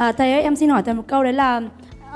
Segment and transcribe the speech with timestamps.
[0.00, 1.60] À, thầy ơi, em xin hỏi thầy một câu đấy là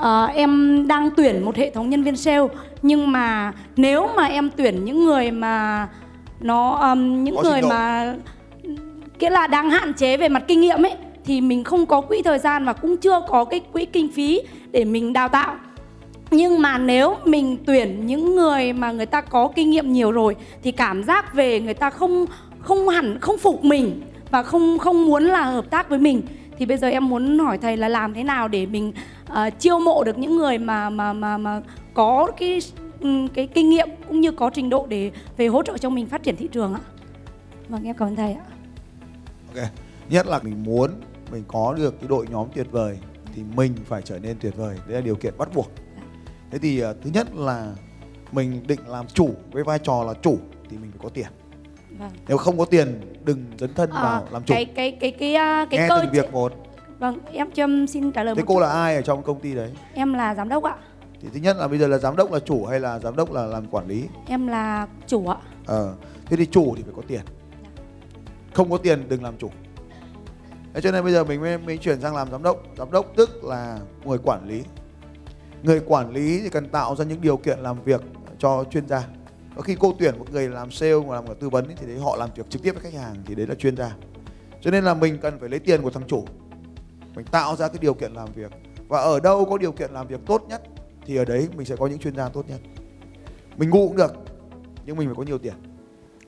[0.01, 2.47] à, em đang tuyển một hệ thống nhân viên sale
[2.81, 5.87] nhưng mà nếu mà em tuyển những người mà
[6.39, 8.13] nó um, những Có người mà
[9.19, 10.93] nghĩa là đang hạn chế về mặt kinh nghiệm ấy
[11.25, 14.41] thì mình không có quỹ thời gian và cũng chưa có cái quỹ kinh phí
[14.71, 15.55] để mình đào tạo.
[16.31, 20.35] Nhưng mà nếu mình tuyển những người mà người ta có kinh nghiệm nhiều rồi
[20.63, 22.25] thì cảm giác về người ta không
[22.59, 26.21] không hẳn không phục mình và không không muốn là hợp tác với mình
[26.57, 28.93] thì bây giờ em muốn hỏi thầy là làm thế nào để mình
[29.31, 31.61] uh, chiêu mộ được những người mà mà mà mà
[31.93, 32.59] có cái
[32.99, 36.05] ừ, cái kinh nghiệm cũng như có trình độ để về hỗ trợ cho mình
[36.05, 36.79] phát triển thị trường ạ.
[37.69, 38.45] Vâng em cảm ơn thầy ạ.
[39.55, 39.65] Ok.
[40.09, 40.91] Nhất là mình muốn
[41.31, 42.99] mình có được cái đội nhóm tuyệt vời
[43.35, 44.77] thì mình phải trở nên tuyệt vời.
[44.87, 45.71] Đấy là điều kiện bắt buộc.
[46.51, 47.73] Thế thì uh, thứ nhất là
[48.31, 50.37] mình định làm chủ với vai trò là chủ
[50.69, 51.27] thì mình phải có tiền.
[51.99, 52.11] Vâng.
[52.27, 54.53] Nếu không có tiền đừng dấn thân Ờ, vào làm chủ.
[54.53, 56.53] cái cái cái cái à, cái Nghe cơ từng việc một.
[56.99, 58.59] Vâng, em cho em xin trả lời Thế một cô chút.
[58.59, 59.71] là ai ở trong công ty đấy?
[59.93, 60.75] Em là giám đốc ạ.
[61.21, 63.31] Thì thứ nhất là bây giờ là giám đốc là chủ hay là giám đốc
[63.31, 64.03] là làm quản lý?
[64.27, 65.37] Em là chủ ạ.
[65.65, 65.93] Ờ,
[66.25, 67.21] thế thì chủ thì phải có tiền.
[68.53, 69.49] Không có tiền đừng làm chủ.
[70.73, 72.57] Thế cho nên bây giờ mình mới, mới chuyển sang làm giám đốc.
[72.77, 74.63] Giám đốc tức là người quản lý.
[75.63, 78.01] Người quản lý thì cần tạo ra những điều kiện làm việc
[78.39, 79.03] cho chuyên gia.
[79.55, 82.15] Có khi cô tuyển một người làm sale mà làm tư vấn thì đấy họ
[82.15, 83.91] làm việc trực tiếp với khách hàng thì đấy là chuyên gia.
[84.61, 86.25] Cho nên là mình cần phải lấy tiền của thằng chủ.
[87.15, 88.51] Mình tạo ra cái điều kiện làm việc.
[88.87, 90.61] Và ở đâu có điều kiện làm việc tốt nhất
[91.05, 92.59] thì ở đấy mình sẽ có những chuyên gia tốt nhất.
[93.57, 94.13] Mình ngu cũng được
[94.85, 95.53] nhưng mình phải có nhiều tiền.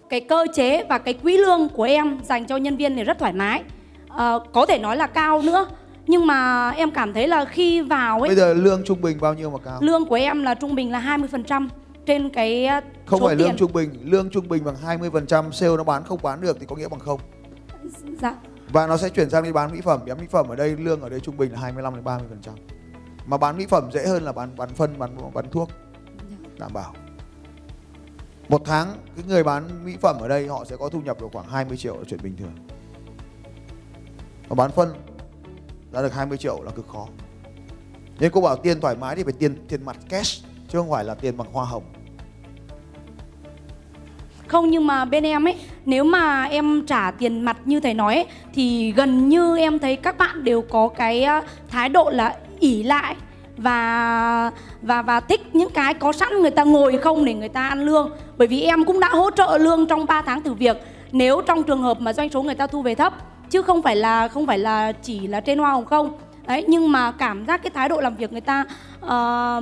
[0.09, 3.20] Cái cơ chế và cái quỹ lương của em dành cho nhân viên thì rất
[3.20, 3.64] thoải mái.
[4.09, 5.68] Ờ, có thể nói là cao nữa.
[6.08, 9.34] Nhưng mà em cảm thấy là khi vào ấy Bây giờ lương trung bình bao
[9.34, 9.78] nhiêu mà cao?
[9.82, 11.68] lương của em là trung bình là 20%
[12.07, 13.47] trên cái à, Không phải tiền.
[13.47, 16.66] lương trung bình, lương trung bình bằng 20% sale nó bán không bán được thì
[16.66, 17.19] có nghĩa bằng không.
[18.22, 18.35] Dạ.
[18.69, 21.01] Và nó sẽ chuyển sang đi bán mỹ phẩm, bán mỹ phẩm ở đây lương
[21.01, 22.19] ở đây trung bình là 25 đến 30%.
[23.25, 25.69] Mà bán mỹ phẩm dễ hơn là bán bán phân, bán bán thuốc.
[26.59, 26.94] Đảm bảo.
[28.50, 31.28] Một tháng cái người bán mỹ phẩm ở đây họ sẽ có thu nhập được
[31.34, 32.53] khoảng 20 triệu là chuyện bình thường.
[34.50, 34.90] Mà bán phân
[35.91, 37.07] ra được 20 triệu là cực khó.
[38.19, 41.03] Nên cô bảo tiền thoải mái thì phải tiền tiền mặt cash chứ không phải
[41.03, 41.83] là tiền bằng hoa hồng.
[44.47, 45.55] Không nhưng mà bên em ấy
[45.85, 49.95] Nếu mà em trả tiền mặt như thầy nói ấy, Thì gần như em thấy
[49.95, 53.16] các bạn đều có cái à, thái độ là ỉ lại
[53.57, 54.51] và
[54.81, 57.85] và và thích những cái có sẵn người ta ngồi không để người ta ăn
[57.85, 60.78] lương bởi vì em cũng đã hỗ trợ lương trong 3 tháng từ việc
[61.11, 63.13] nếu trong trường hợp mà doanh số người ta thu về thấp
[63.49, 66.17] chứ không phải là không phải là chỉ là trên hoa hồng không
[66.47, 68.66] đấy nhưng mà cảm giác cái thái độ làm việc người ta
[69.02, 69.62] ờ,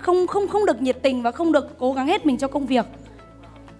[0.00, 2.66] không không không được nhiệt tình và không được cố gắng hết mình cho công
[2.66, 2.86] việc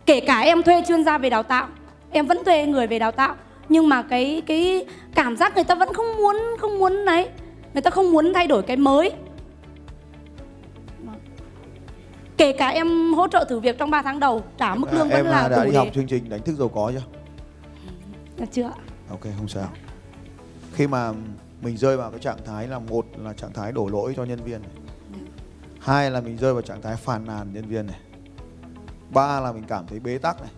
[0.06, 1.68] kể cả em thuê chuyên gia về đào tạo
[2.10, 3.34] em vẫn thuê người về đào tạo
[3.68, 7.28] nhưng mà cái cái cảm giác người ta vẫn không muốn không muốn đấy
[7.74, 9.12] người ta không muốn thay đổi cái mới
[12.36, 15.24] kể cả em hỗ trợ thử việc trong 3 tháng đầu trả mức lương em
[15.24, 17.02] vẫn là đã đủ đi học để chương trình đánh thức giàu có chưa?
[18.52, 18.70] Chưa?
[19.10, 19.68] Ok không sao.
[20.72, 21.12] Khi mà
[21.62, 24.44] mình rơi vào cái trạng thái là một là trạng thái đổ lỗi cho nhân
[24.44, 24.70] viên này.
[25.80, 28.00] Hai là mình rơi vào trạng thái phàn nàn nhân viên này.
[29.14, 30.50] Ba là mình cảm thấy bế tắc này.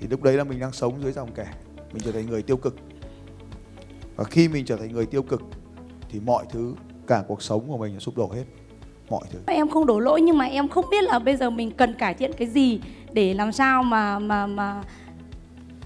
[0.00, 1.46] Thì lúc đấy là mình đang sống dưới dòng kẻ.
[1.92, 2.76] Mình trở thành người tiêu cực.
[4.16, 5.42] Và khi mình trở thành người tiêu cực,
[6.08, 6.74] thì mọi thứ,
[7.06, 8.44] cả cuộc sống của mình sụp đổ hết.
[9.10, 9.38] Mọi thứ.
[9.46, 12.14] em không đổ lỗi, nhưng mà em không biết là bây giờ mình cần cải
[12.14, 12.80] thiện cái gì
[13.12, 14.82] để làm sao mà mà mà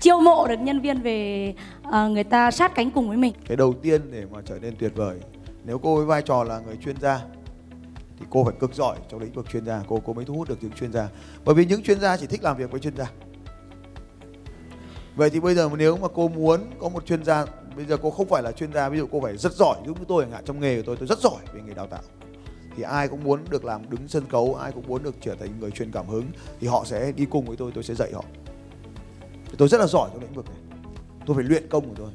[0.05, 3.33] chiêu mộ được nhân viên về à, người ta sát cánh cùng với mình.
[3.47, 5.19] Cái đầu tiên để mà trở nên tuyệt vời
[5.65, 7.21] Nếu cô với vai trò là người chuyên gia
[8.19, 9.83] Thì cô phải cực giỏi trong lĩnh vực chuyên gia.
[9.89, 11.09] Cô cô mới thu hút được những chuyên gia.
[11.45, 13.11] Bởi vì những chuyên gia chỉ thích làm việc với chuyên gia.
[15.17, 17.47] Vậy thì bây giờ nếu mà cô muốn có một chuyên gia
[17.77, 19.99] bây giờ cô không phải là chuyên gia ví dụ cô phải rất giỏi giống
[19.99, 22.03] như tôi chẳng hạn trong nghề của tôi tôi rất giỏi về nghề đào tạo
[22.77, 25.61] thì ai cũng muốn được làm đứng sân khấu ai cũng muốn được trở thành
[25.61, 26.25] người truyền cảm hứng
[26.61, 28.25] thì họ sẽ đi cùng với tôi tôi sẽ dạy họ
[29.59, 30.59] tôi rất là giỏi trong lĩnh vực này.
[31.27, 32.11] Tôi phải luyện công của tôi.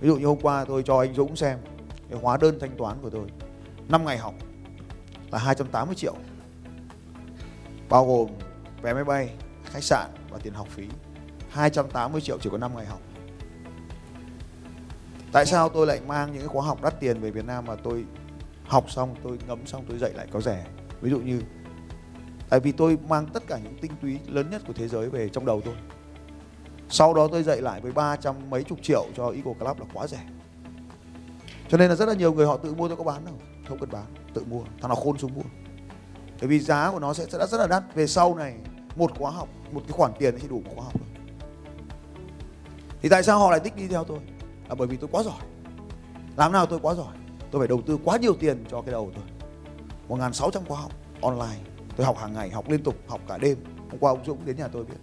[0.00, 1.58] Ví dụ như hôm qua tôi cho anh Dũng xem
[2.10, 3.26] cái hóa đơn thanh toán của tôi.
[3.88, 4.34] 5 ngày học
[5.30, 6.14] là 280 triệu.
[7.88, 8.28] Bao gồm
[8.82, 9.30] vé máy bay,
[9.64, 10.84] khách sạn và tiền học phí.
[11.50, 13.00] 280 triệu chỉ có 5 ngày học.
[15.32, 17.74] Tại sao tôi lại mang những cái khóa học đắt tiền về Việt Nam mà
[17.76, 18.04] tôi
[18.64, 20.66] học xong, tôi ngấm xong, tôi dạy lại có rẻ?
[21.00, 21.42] Ví dụ như,
[22.48, 25.28] tại vì tôi mang tất cả những tinh túy lớn nhất của thế giới về
[25.28, 25.74] trong đầu tôi
[26.88, 29.86] sau đó tôi dạy lại với ba trăm mấy chục triệu cho Eagle Club là
[29.94, 30.20] quá rẻ.
[31.68, 33.34] Cho nên là rất là nhiều người họ tự mua tôi có bán đâu
[33.68, 34.04] không cần bán
[34.34, 34.62] tự mua.
[34.80, 35.42] Thằng nào khôn xuống mua.
[36.40, 37.94] Bởi vì giá của nó sẽ rất, rất là đắt.
[37.94, 38.54] Về sau này
[38.96, 41.08] một khóa học một cái khoản tiền thì đủ một khóa học thôi.
[43.02, 44.18] Thì tại sao họ lại thích đi theo tôi?
[44.68, 45.40] Là bởi vì tôi quá giỏi.
[46.36, 47.14] Làm nào tôi quá giỏi
[47.50, 50.92] tôi phải đầu tư quá nhiều tiền cho cái đầu của tôi 1.600 khóa học
[51.20, 51.58] online
[51.96, 53.58] tôi học hàng ngày học liên tục học cả đêm.
[53.90, 54.96] Hôm qua ông Dũng đến nhà tôi biết.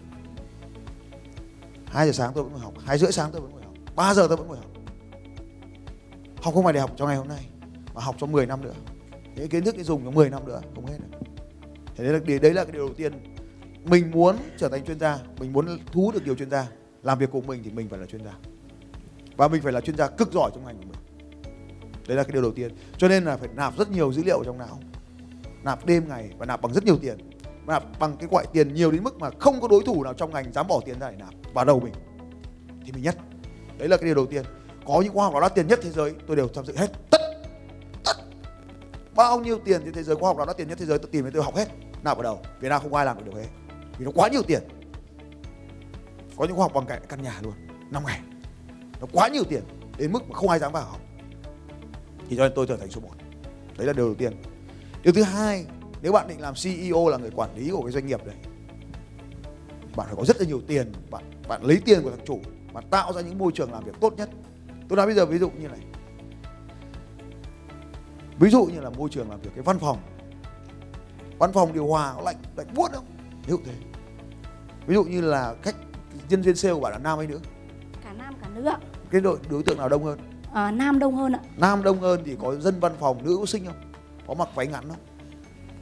[1.95, 4.13] 2 giờ sáng tôi vẫn ngồi học 2 rưỡi sáng tôi vẫn ngồi học 3
[4.13, 4.71] giờ tôi vẫn ngồi học.
[6.41, 7.49] Học không phải để học cho ngày hôm nay,
[7.93, 8.73] mà học cho 10 năm nữa.
[9.35, 11.17] Những kiến thức để dùng cho 10 năm nữa, không hết nữa.
[11.95, 13.13] thế đấy là đấy là cái điều đầu tiên.
[13.83, 16.67] Mình muốn trở thành chuyên gia, mình muốn thu hút được nhiều chuyên gia.
[17.03, 18.33] Làm việc cùng mình thì mình phải là chuyên gia.
[19.37, 21.23] Và mình phải là chuyên gia cực giỏi trong ngành của mình.
[22.07, 22.71] Đấy là cái điều đầu tiên.
[22.97, 24.79] Cho nên là phải nạp rất nhiều dữ liệu trong não.
[25.63, 27.17] Nạp đêm ngày và nạp bằng rất nhiều tiền
[27.67, 30.33] nạp bằng cái gọi tiền nhiều đến mức mà không có đối thủ nào trong
[30.33, 31.93] ngành dám bỏ tiền ra để nạp vào đầu mình,
[32.85, 33.17] thì mình nhất.
[33.77, 34.45] Đấy là cái điều đầu tiên.
[34.87, 36.91] Có những khoa học nào đắt tiền nhất thế giới, tôi đều tham dự hết.
[37.11, 37.21] Tất
[38.05, 38.15] tất,
[39.15, 41.09] bao nhiêu tiền trên thế giới khoa học nào đắt tiền nhất thế giới, tôi
[41.11, 41.67] tìm thấy tôi học hết.
[42.03, 42.39] Nạp vào đầu.
[42.59, 43.47] Việt nam không ai làm được điều hết
[43.97, 44.63] vì nó quá nhiều tiền.
[46.37, 47.53] Có những khoa học bằng cạnh căn nhà luôn.
[47.91, 48.19] Năm ngày.
[49.01, 49.63] Nó quá nhiều tiền
[49.97, 51.01] đến mức mà không ai dám vào học.
[52.29, 53.09] Thì cho nên tôi trở thành số 1
[53.77, 54.41] đấy là điều đầu tiên.
[55.03, 55.65] Điều thứ hai
[56.05, 58.35] nếu bạn định làm CEO là người quản lý của cái doanh nghiệp này
[59.95, 62.39] bạn phải có rất là nhiều tiền bạn bạn lấy tiền của thằng chủ
[62.73, 64.29] bạn tạo ra những môi trường làm việc tốt nhất.
[64.89, 65.79] Tôi nói bây giờ ví dụ như này.
[68.39, 69.97] Ví dụ như là môi trường làm việc cái văn phòng.
[71.39, 73.05] Văn phòng điều hòa có lạnh lạnh buốt không
[73.45, 73.73] ví dụ thế.
[74.87, 75.75] Ví dụ như là khách
[76.29, 77.39] nhân viên sale của bạn là nam hay nữ?
[78.03, 78.77] Cả nam cả nữ ạ.
[79.09, 80.19] Cái đội đối tượng nào đông hơn?
[80.53, 81.39] À, nam đông hơn ạ.
[81.57, 83.91] Nam đông hơn thì có dân văn phòng nữ có xinh không?
[84.27, 85.14] Có mặc váy ngắn không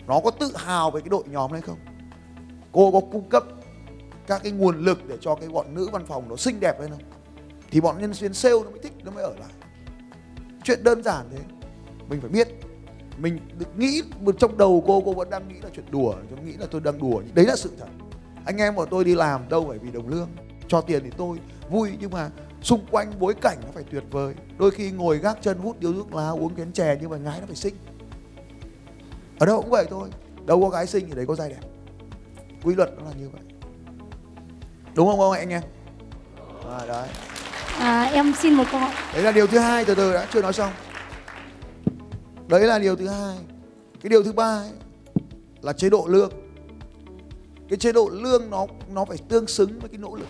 [0.07, 1.77] nó có tự hào về cái đội nhóm đấy không?
[2.71, 3.43] Cô có cung cấp
[4.27, 6.89] các cái nguồn lực để cho cái bọn nữ văn phòng nó xinh đẹp lên
[6.89, 7.01] không?
[7.71, 9.49] Thì bọn nhân viên sale nó mới thích, nó mới ở lại.
[10.63, 11.39] Chuyện đơn giản thế.
[12.09, 12.47] Mình phải biết.
[13.17, 14.01] Mình được nghĩ
[14.39, 16.15] trong đầu cô cô vẫn đang nghĩ là chuyện đùa.
[16.29, 17.21] Tôi nghĩ là tôi đang đùa.
[17.33, 17.87] Đấy là sự thật.
[18.45, 20.29] Anh em của tôi đi làm đâu phải vì đồng lương.
[20.67, 21.37] Cho tiền thì tôi
[21.69, 22.29] vui, nhưng mà
[22.61, 24.33] xung quanh bối cảnh nó phải tuyệt vời.
[24.57, 27.39] Đôi khi ngồi gác chân hút điếu thuốc lá uống chén chè nhưng mà gái
[27.39, 27.75] nó phải xinh
[29.39, 30.09] ở đâu cũng vậy thôi.
[30.45, 31.61] Đâu có gái xinh thì đấy có trai đẹp.
[32.63, 33.41] Quy luật nó là như vậy.
[34.95, 35.61] Đúng không anh em?
[36.69, 37.07] À, đấy.
[37.79, 38.93] À, em xin một câu hỏi.
[39.13, 40.71] Đấy là điều thứ hai từ từ đã chưa nói xong.
[42.47, 43.37] Đấy là điều thứ hai.
[44.01, 44.71] Cái điều thứ ba ấy,
[45.61, 46.31] là chế độ lương.
[47.69, 50.27] Cái chế độ lương nó nó phải tương xứng với cái nỗ lực.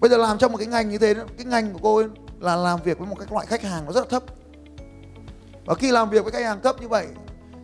[0.00, 2.06] Bây giờ làm trong một cái ngành như thế cái ngành của cô ấy
[2.40, 4.22] là làm việc với một cái loại khách hàng nó rất là thấp.
[5.64, 7.06] Và khi làm việc với khách hàng thấp như vậy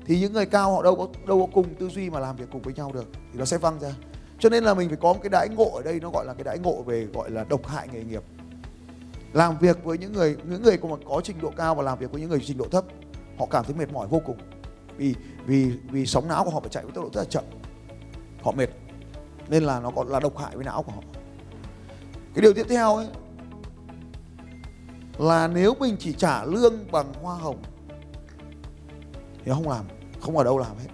[0.06, 2.44] thì những người cao họ đâu có đâu có cùng tư duy mà làm việc
[2.52, 3.94] cùng với nhau được thì nó sẽ văng ra.
[4.38, 6.34] Cho nên là mình phải có một cái đãi ngộ ở đây nó gọi là
[6.34, 8.22] cái đãi ngộ về gọi là độc hại nghề nghiệp.
[9.32, 12.12] Làm việc với những người những người có, có trình độ cao và làm việc
[12.12, 12.84] với những người trình độ thấp
[13.38, 14.36] họ cảm thấy mệt mỏi vô cùng.
[14.96, 15.14] Vì
[15.46, 17.44] vì vì sóng não của họ phải chạy với tốc độ rất là chậm.
[18.42, 18.68] Họ mệt.
[19.48, 21.02] Nên là nó còn là độc hại với não của họ.
[22.34, 23.06] Cái điều tiếp theo ấy
[25.18, 27.62] là nếu mình chỉ trả lương bằng hoa hồng
[29.44, 29.84] thì không làm
[30.26, 30.88] không ở đâu làm hết.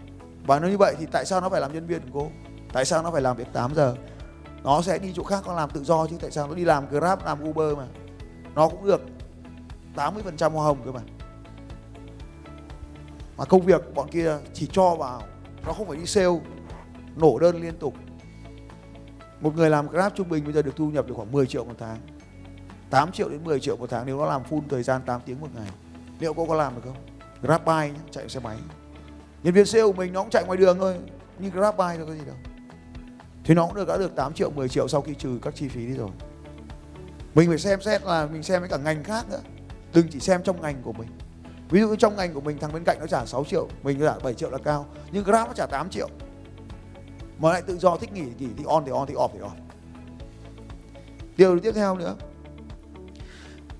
[0.46, 2.30] Và nếu như vậy thì tại sao nó phải làm nhân viên của cô?
[2.72, 3.94] Tại sao nó phải làm việc 8 giờ?
[4.62, 6.16] Nó sẽ đi chỗ khác nó làm tự do chứ.
[6.20, 7.86] Tại sao nó đi làm grab làm uber mà?
[8.54, 9.02] Nó cũng được
[9.96, 11.00] 80% hoa hồng cơ mà.
[13.36, 15.22] Mà công việc bọn kia chỉ cho vào
[15.66, 16.40] nó không phải đi sale
[17.16, 17.94] nổ đơn liên tục.
[19.40, 21.64] Một người làm grab trung bình bây giờ được thu nhập được khoảng 10 triệu
[21.64, 21.98] một tháng.
[22.90, 25.40] 8 triệu đến 10 triệu một tháng nếu nó làm full thời gian 8 tiếng
[25.40, 25.68] một ngày.
[26.18, 26.96] Liệu cô có làm được không?
[27.42, 28.56] Grab bike nhé, chạy xe máy
[29.42, 30.96] nhân viên sale của mình nó cũng chạy ngoài đường thôi
[31.38, 32.36] như grab bike thôi có gì đâu.
[33.44, 35.68] Thì nó cũng được, đã được 8 triệu 10 triệu sau khi trừ các chi
[35.68, 36.08] phí đi rồi.
[37.34, 39.40] Mình phải xem xét là mình xem với cả ngành khác nữa.
[39.94, 41.08] Đừng chỉ xem trong ngành của mình.
[41.70, 44.18] Ví dụ trong ngành của mình, thằng bên cạnh nó trả 6 triệu, mình trả
[44.18, 46.08] 7 triệu là cao, nhưng grab nó trả 8 triệu.
[47.38, 49.38] Mà lại tự do thích nghỉ thì nghỉ thì on thì on, thì off thì
[49.38, 49.50] off.
[51.36, 52.16] Điều tiếp theo nữa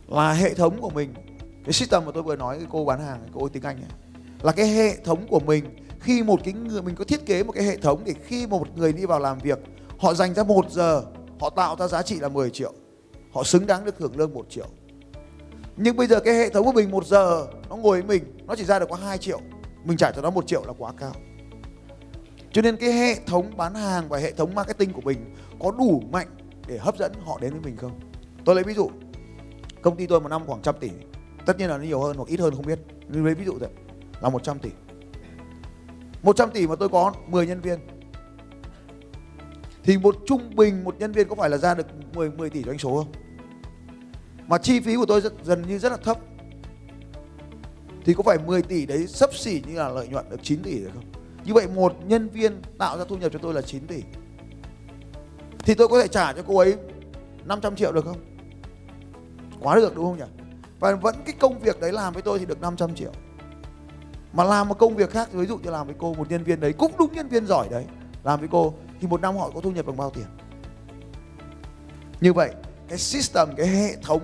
[0.09, 1.15] là hệ thống của mình.
[1.65, 3.91] Cái system mà tôi vừa nói, cái cô bán hàng, cô tiếng anh này
[4.43, 5.65] là cái hệ thống của mình.
[6.01, 8.77] Khi một cái người, mình có thiết kế một cái hệ thống để khi một
[8.77, 9.59] người đi vào làm việc,
[9.99, 11.03] họ dành ra một giờ,
[11.41, 12.73] họ tạo ra giá trị là 10 triệu.
[13.33, 14.67] Họ xứng đáng được hưởng lương một triệu.
[15.77, 18.55] Nhưng bây giờ cái hệ thống của mình một giờ, nó ngồi với mình, nó
[18.57, 19.41] chỉ ra được có 2 triệu.
[19.85, 21.13] Mình trả cho nó một triệu là quá cao.
[22.53, 26.03] Cho nên cái hệ thống bán hàng và hệ thống marketing của mình có đủ
[26.11, 26.29] mạnh
[26.67, 28.01] để hấp dẫn họ đến với mình không?
[28.45, 28.91] Tôi lấy ví dụ,
[29.83, 30.91] công ty tôi một năm khoảng trăm tỷ.
[31.47, 32.79] Tất nhiên là nó nhiều hơn hoặc ít hơn, không biết.
[33.09, 33.69] Nhưng lấy ví dụ thôi
[34.23, 34.71] là 100 tỷ
[36.23, 37.79] 100 tỷ mà tôi có 10 nhân viên
[39.85, 42.63] thì một trung bình một nhân viên có phải là ra được 10 10 tỷ
[42.63, 43.13] doanh số không?
[44.47, 46.19] Mà chi phí của tôi rất, dần như rất là thấp.
[48.05, 50.81] Thì có phải 10 tỷ đấy sấp xỉ như là lợi nhuận được 9 tỷ
[50.81, 51.05] được không?
[51.45, 54.03] Như vậy một nhân viên tạo ra thu nhập cho tôi là 9 tỷ.
[55.59, 56.77] Thì tôi có thể trả cho cô ấy
[57.45, 58.19] 500 triệu được không?
[59.61, 60.45] Quá được đúng không nhỉ?
[60.81, 63.13] Và vẫn cái công việc đấy làm với tôi thì được 500 triệu.
[64.33, 66.61] Mà làm một công việc khác, ví dụ như làm với cô, một nhân viên
[66.61, 67.85] đấy, cũng đúng nhân viên giỏi đấy,
[68.25, 70.27] làm với cô, thì một năm họ có thu nhập bằng bao tiền?
[72.21, 72.53] Như vậy,
[72.89, 74.21] cái system, cái hệ thống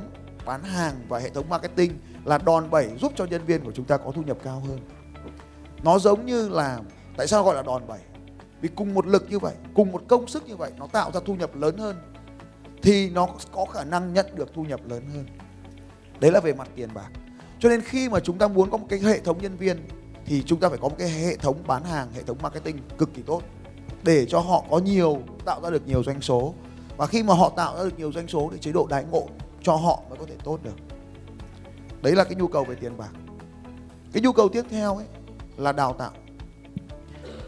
[0.46, 3.84] bán hàng và hệ thống marketing là đòn bẩy giúp cho nhân viên của chúng
[3.84, 4.78] ta có thu nhập cao hơn.
[5.82, 6.80] Nó giống như là,
[7.16, 8.00] tại sao gọi là đòn bẩy?
[8.60, 11.20] Vì cùng một lực như vậy, cùng một công sức như vậy, nó tạo ra
[11.26, 11.96] thu nhập lớn hơn,
[12.82, 15.26] thì nó có khả năng nhận được thu nhập lớn hơn.
[16.20, 17.08] Đấy là về mặt tiền bạc.
[17.58, 19.88] Cho nên khi mà chúng ta muốn có một cái hệ thống nhân viên
[20.28, 23.14] thì chúng ta phải có một cái hệ thống bán hàng, hệ thống marketing cực
[23.14, 23.42] kỳ tốt
[24.02, 26.54] để cho họ có nhiều, tạo ra được nhiều doanh số.
[26.96, 29.28] Và khi mà họ tạo ra được nhiều doanh số thì chế độ đãi ngộ
[29.62, 30.76] cho họ mới có thể tốt được.
[32.02, 33.10] Đấy là cái nhu cầu về tiền bạc.
[34.12, 35.06] Cái nhu cầu tiếp theo ấy
[35.56, 36.10] là đào tạo.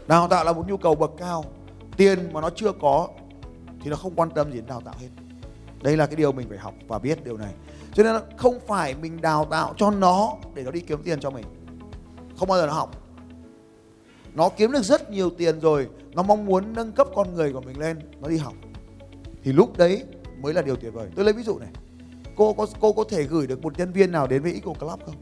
[0.07, 1.45] Đào tạo là một nhu cầu bậc cao.
[1.97, 3.07] Tiền mà nó chưa có
[3.81, 5.09] thì nó không quan tâm gì đến đào tạo hết.
[5.81, 7.53] Đây là cái điều mình phải học và biết điều này.
[7.93, 11.19] Cho nên là không phải mình đào tạo cho nó để nó đi kiếm tiền
[11.19, 11.45] cho mình
[12.41, 13.01] không bao giờ nó học
[14.33, 17.61] nó kiếm được rất nhiều tiền rồi nó mong muốn nâng cấp con người của
[17.61, 18.53] mình lên nó đi học.
[19.43, 20.03] Thì lúc đấy
[20.41, 21.09] mới là điều tuyệt vời.
[21.15, 21.69] Tôi lấy ví dụ này.
[22.35, 24.99] Cô có cô có thể gửi được một nhân viên nào đến với Eagle Club
[25.05, 25.15] không?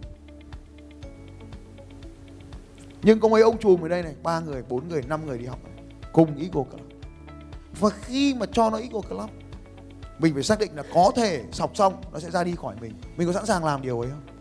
[3.01, 5.45] Nhưng có mấy ông chùm ở đây này ba người bốn người năm người đi
[5.45, 5.83] học này,
[6.13, 6.81] cùng Eagle Club.
[7.79, 9.29] Và khi mà cho nó Eagle Club
[10.19, 12.93] mình phải xác định là có thể học xong nó sẽ ra đi khỏi mình.
[13.17, 14.38] Mình có sẵn sàng làm điều ấy không?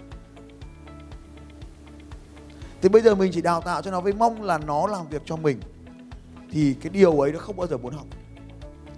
[2.82, 5.22] Thì bây giờ mình chỉ đào tạo cho nó với mong là nó làm việc
[5.24, 5.60] cho mình.
[6.50, 8.06] Thì cái điều ấy nó không bao giờ muốn học.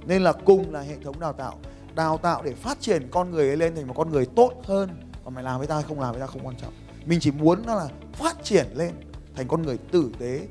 [0.06, 1.58] Nên là cùng là hệ thống đào tạo.
[1.94, 4.90] Đào tạo để phát triển con người ấy lên thành một con người tốt hơn.
[5.24, 6.72] Còn mày làm với ta hay không làm với ta không quan trọng.
[7.06, 8.90] Mình chỉ muốn nó là phát triển lên
[9.34, 10.46] thành con người tử tế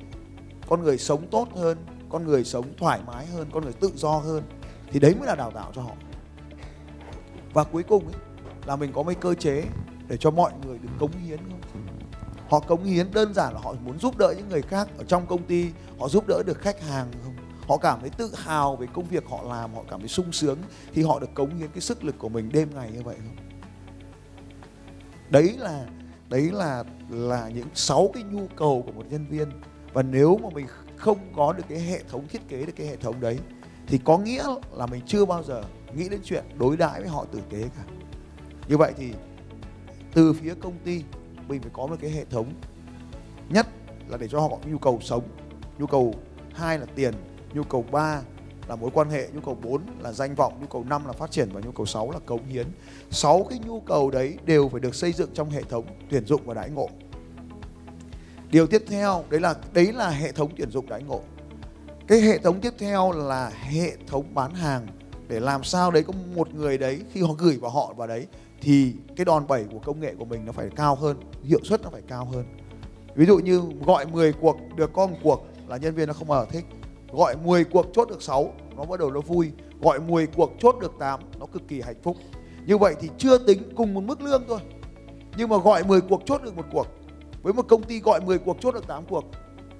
[0.68, 1.78] con người sống tốt hơn
[2.10, 4.44] con người sống thoải mái hơn con người tự do hơn.
[4.92, 5.94] Thì đấy mới là đào tạo cho họ.
[7.54, 8.16] Và cuối cùng ấy,
[8.66, 9.64] là mình có mấy cơ chế
[10.08, 11.62] để cho mọi người được cống hiến không?
[12.50, 15.28] Họ cống hiến đơn giản là họ muốn giúp đỡ những người khác ở trong
[15.28, 15.66] công ty,
[16.00, 17.36] họ giúp đỡ được khách hàng không?
[17.68, 20.58] Họ cảm thấy tự hào về công việc họ làm, họ cảm thấy sung sướng
[20.94, 23.36] thì họ được cống hiến cái sức lực của mình đêm ngày như vậy không?
[25.30, 25.86] Đấy là
[26.30, 29.50] đấy là là những sáu cái nhu cầu của một nhân viên.
[29.94, 32.96] Và nếu mà mình không có được cái hệ thống thiết kế, được cái hệ
[32.96, 33.40] thống đấy,
[33.88, 35.64] thì có nghĩa là mình chưa bao giờ
[35.96, 37.84] nghĩ đến chuyện đối đãi với họ tử tế cả.
[38.68, 39.14] Như vậy thì
[40.14, 41.04] từ phía công ty
[41.50, 42.54] mình phải có một cái hệ thống.
[43.50, 43.68] Nhất
[44.08, 45.24] là để cho họ có nhu cầu sống.
[45.78, 46.14] Nhu cầu
[46.54, 47.14] hai là tiền,
[47.54, 48.22] nhu cầu ba
[48.70, 51.32] là mối quan hệ, nhu cầu 4 là danh vọng, nhu cầu 5 là phát
[51.32, 52.68] triển và nhu cầu 6 là cống hiến.
[53.12, 56.42] Sáu cái nhu cầu đấy đều phải được xây dựng trong hệ thống tuyển dụng
[56.46, 56.90] và đãi ngộ.
[58.52, 61.22] Điều tiếp theo, đấy là đấy là hệ thống tuyển dụng đãi ngộ.
[62.08, 64.88] Cái hệ thống tiếp theo là hệ thống bán hàng.
[65.28, 68.28] Để làm sao đấy có một người đấy khi họ gửi vào họ vào đấy
[68.62, 71.82] thì cái đòn bẩy của công nghệ của mình nó phải cao hơn, hiệu suất
[71.82, 72.46] nó phải cao hơn.
[73.16, 76.32] Ví dụ như gọi 10 cuộc được có một cuộc là nhân viên nó không
[76.32, 76.66] ở thích
[77.12, 79.52] gọi 10 cuộc chốt được 6 nó bắt đầu nó vui.
[79.82, 82.18] Gọi 10 cuộc chốt được 8 nó cực kỳ hạnh phúc.
[82.66, 84.60] Như vậy thì chưa tính cùng một mức lương thôi.
[85.38, 86.88] Nhưng mà gọi 10 cuộc chốt được một cuộc,
[87.44, 89.26] với một công ty gọi 10 cuộc chốt được 8 cuộc,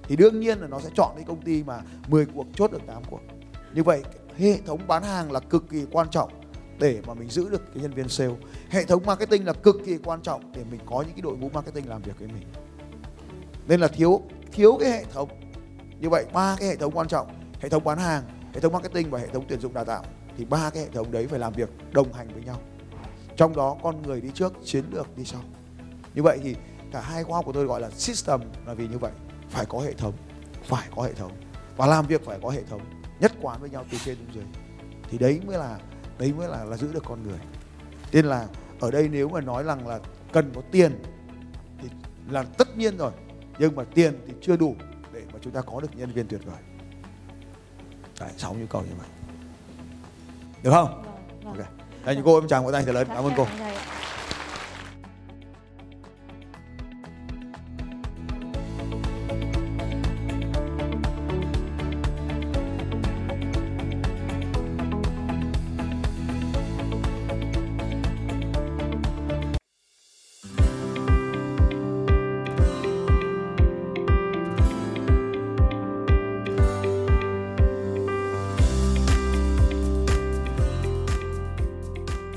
[0.02, 2.86] thì đương nhiên là nó sẽ chọn cái công ty mà 10 cuộc chốt được
[2.86, 3.20] 8 cuộc.
[3.74, 4.02] Như vậy,
[4.36, 6.30] hệ thống bán hàng là cực kỳ quan trọng
[6.80, 8.34] để mà mình giữ được cái nhân viên sale.
[8.70, 11.48] Hệ thống marketing là cực kỳ quan trọng để mình có những cái đội ngũ
[11.48, 12.42] marketing làm việc với mình.
[13.68, 14.22] Nên là thiếu
[14.52, 15.28] thiếu cái hệ thống.
[16.00, 17.28] Như vậy, ba cái hệ thống quan trọng,
[17.60, 18.22] hệ thống bán hàng,
[18.54, 20.04] hệ thống marketing và hệ thống tuyển dụng đào tạo,
[20.36, 22.60] thì ba cái hệ thống đấy phải làm việc đồng hành với nhau.
[23.36, 25.40] Trong đó, con người đi trước, chiến lược đi sau.
[26.14, 26.56] Như vậy thì
[26.92, 29.12] cả hai khoa học của tôi gọi là system là vì như vậy.
[29.48, 30.14] Phải có hệ thống,
[30.64, 31.32] phải có hệ thống.
[31.76, 32.80] Và làm việc phải có hệ thống.
[33.20, 34.44] Nhất quán với nhau từ trên xuống dưới.
[35.10, 35.78] Thì đấy mới là
[36.20, 37.38] đấy mới là là giữ được con người.
[38.12, 38.46] Nên là
[38.80, 40.00] ở đây nếu mà nói rằng là
[40.32, 41.02] cần có tiền
[41.82, 41.88] thì
[42.30, 43.12] là tất nhiên rồi
[43.58, 44.74] nhưng mà tiền thì chưa đủ
[45.12, 46.58] để mà chúng ta có được nhân viên tuyệt vời.
[48.20, 49.08] Đấy, sáu nhu cầu như vậy.
[50.62, 51.02] Được không?
[51.44, 51.66] Vâng, vâng.
[52.04, 52.14] ok.
[52.14, 53.06] Những cô em chàng một tay lớn.
[53.08, 53.79] Dạ, cảm ơn cô dạ,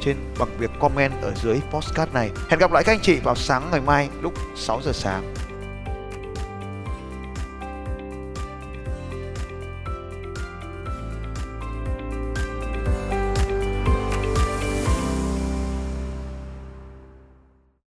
[0.00, 2.30] trên bằng việc comment ở dưới podcast này.
[2.48, 5.34] Hẹn gặp lại các anh chị vào sáng ngày mai lúc 6 giờ sáng.